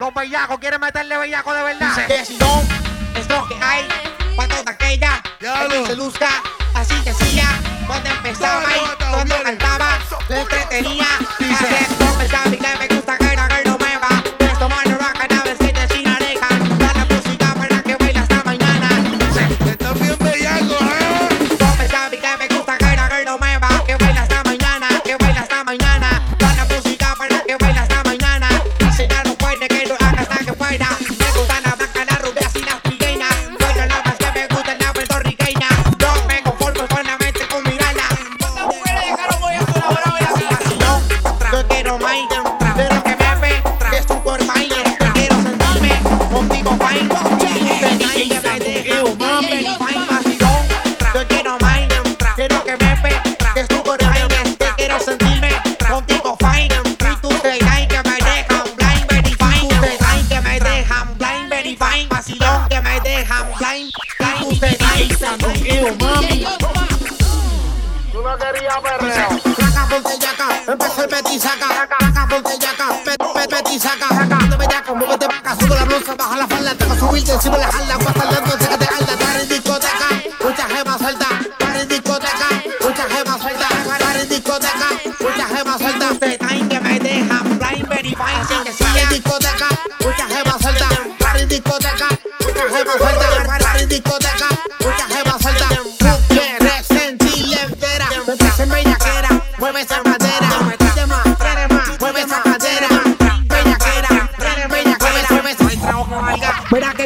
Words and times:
Los 0.00 0.14
bellacos 0.14 0.60
quieren 0.60 0.80
meterle 0.80 1.18
bellaco 1.18 1.52
de 1.52 1.60
verdad. 1.60 2.06
Que 2.06 2.24
si 2.24 2.38
no, 2.38 2.62
es 3.16 3.28
lo 3.28 3.48
que 3.48 3.56
hay. 3.60 3.82
Para 4.36 4.56
toda 4.56 4.70
aquella 4.70 5.20
que 5.40 5.86
se 5.86 5.96
luzca. 5.96 6.28
Así 6.72 6.94
decía, 7.02 7.48
cuando 7.84 8.08
empezaba 8.08 8.62
y 8.76 9.04
cuando 9.10 9.42
cantaba, 9.42 9.98
le 10.28 10.40
entretenía. 10.40 11.06
Dice. 11.40 11.87
Yo 41.98 42.06
quiero 42.28 42.44
más. 42.60 42.74
Quiero 42.74 43.02
que 43.02 43.16
me 43.16 43.34
ve, 43.40 43.62
que 43.90 43.96
es 43.98 44.06
tu 44.06 44.22
por 44.22 44.46
baile. 44.46 44.76
Quiero 45.14 45.42
sentirme 45.42 45.92
contigo 46.32 46.76
fine. 46.78 47.08
Y 48.14 48.28
que 48.28 48.40
me 48.40 48.58
deje 48.60 49.02
un 49.02 49.18
mami. 49.18 49.46
Fine 49.46 50.06
vacilón. 50.10 50.62
Yo 51.14 51.28
quiero 51.28 51.58
más. 51.60 51.78
Quiero 52.36 52.64
que 52.64 52.76
me 52.76 52.94
ve, 53.02 53.22
que 53.54 53.60
es 53.60 53.68
tu 53.68 53.82
por 53.82 53.98
baile. 54.02 54.56
Que 54.58 54.66
quiero 54.76 55.00
sentirme 55.00 55.50
contigo 55.88 56.36
fine. 56.38 56.74
Y 57.10 57.16
tú 57.20 57.28
te 57.28 57.58
caes 57.58 57.88
que 57.88 58.02
me 58.08 58.16
dejan 58.16 58.64
blind 58.76 59.06
very 59.08 59.34
fine. 59.34 59.68
Tú 59.68 59.80
te 59.80 59.96
caes 59.98 60.28
que 60.28 60.40
me 60.40 60.60
dejan 60.60 61.18
blind 61.18 61.48
very 61.48 61.76
fine. 61.76 62.08
Vacilón 62.08 62.68
que 62.68 62.80
me 62.80 63.00
dejan 63.00 63.46
blind. 63.58 63.92
blind. 64.18 64.40
Tú 64.40 64.56
te 64.58 64.76
caes 64.76 65.16
que 65.16 65.26
mami. 65.26 65.98
Tú 65.98 66.17
no 68.28 68.36
querías 68.36 68.76
perreo. 68.80 69.28
Placa, 69.56 69.86
ponte 69.88 70.18
yaca, 70.18 70.72
empezó 70.72 71.02
el 71.02 71.08
petisaca. 71.08 71.68
Placa, 71.68 72.28
ponte 72.28 72.58
yaca, 72.58 72.86
pet, 73.04 73.18
pet, 73.34 73.48
petisaca. 73.48 74.08
Ponte 74.08 74.56
bellaca, 74.56 74.92
muévete 74.92 75.26
vaca, 75.26 75.56
sube 75.58 75.74
la 75.74 75.84
blusa, 75.84 76.14
baja 76.14 76.36
la 76.36 76.46
falda, 76.46 76.74
tengo 76.74 76.92
que 76.92 77.00
subirte 77.00 77.32
encima 77.32 77.56
de 77.56 77.64
la 77.64 77.72
jarda, 77.72 77.98
pasa 77.98 78.28
el 78.28 78.60
sé 78.60 78.68
que 78.68 78.76
te 78.76 78.88
alda, 78.94 79.12
estar 79.12 79.40
en 79.40 79.48
discoteca, 79.48 80.08
mucha 80.44 80.68
gema 80.68 80.98
suelta, 80.98 81.28
estar 81.58 81.76
en 81.76 81.88
discoteca, 81.88 82.48
mucha 82.82 83.04
gema 83.08 83.38
suelta, 83.38 83.68
estar 83.68 84.16
en 84.16 84.28
discoteca, 84.28 84.87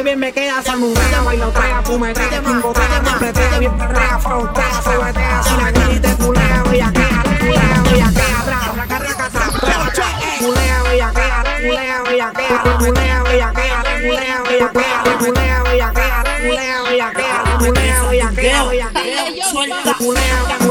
bien 0.03 0.19
me 0.19 0.33
queda 0.33 0.59
esa 0.59 0.75
mujer, 0.75 1.23
bailotrea, 1.23 1.81
fumetea, 1.83 2.41
pingotea, 2.41 3.01
pretea, 3.19 3.59
bien 3.59 3.77
perrea, 3.77 4.19
frontea, 4.19 4.81
sobatea, 4.83 5.43
si 5.43 5.55
la 5.55 5.71
grita, 5.71 6.15
culea, 6.17 6.63
bellaquea, 6.69 7.23
culea, 7.39 7.81
bellaquea, 7.83 8.43
tra, 8.43 8.73
raca, 8.75 8.99
raca, 8.99 9.29
tra, 9.29 9.49
tra, 9.59 10.05
culea, 10.39 10.83
bellaquea, 10.83 11.43
culea, 11.61 12.01
bellaquea, 12.01 12.61
culea, 12.79 13.23
bellaquea, 13.23 13.83
culea, 14.01 14.41
bellaquea, 14.43 15.03
culea, 15.19 15.63
bellaquea, 15.63 16.23
culea, 16.43 16.81
bellaquea, 16.83 17.43
culea, 17.59 18.03
bellaquea, 18.09 18.63
bellaquea, 18.63 19.45
suelta, 19.51 19.93
culea, 19.97 20.39
culea, 20.39 20.57
culea, 20.57 20.62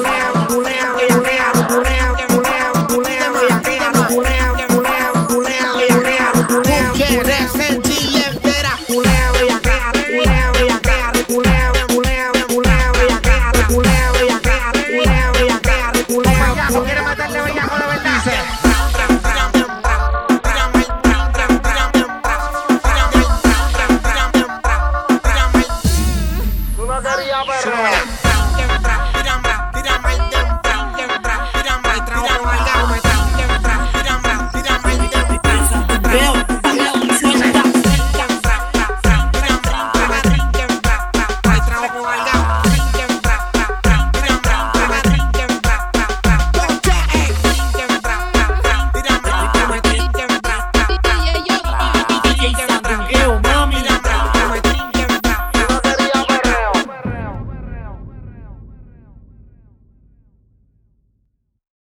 Zariaba. 27.03 28.32